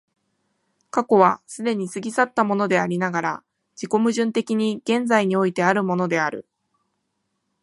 [0.89, 3.43] 過去は既に過ぎ去ったものでありながら、
[3.75, 6.47] 自己矛盾的に現在においてあるものである。